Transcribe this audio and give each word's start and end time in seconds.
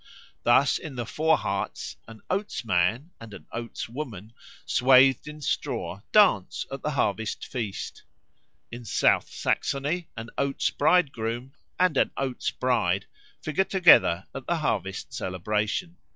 Thus 0.41 0.79
in 0.79 0.95
the 0.95 1.05
Vorharz 1.05 1.95
an 2.07 2.21
Oats 2.27 2.65
man 2.65 3.11
and 3.21 3.35
an 3.35 3.45
Oats 3.51 3.87
woman, 3.87 4.33
swathed 4.65 5.27
in 5.27 5.41
straw, 5.41 6.01
dance 6.11 6.65
at 6.71 6.81
the 6.81 6.89
harvest 6.89 7.45
feast. 7.45 8.01
In 8.71 8.83
South 8.83 9.29
Saxony 9.29 10.07
an 10.17 10.31
Oats 10.39 10.71
bridegroom 10.71 11.53
and 11.79 11.97
an 11.97 12.09
Oats 12.17 12.49
bride 12.49 13.05
figure 13.43 13.63
together 13.63 14.25
at 14.33 14.47
the 14.47 14.57
harvest 14.57 15.13
celebration. 15.13 15.97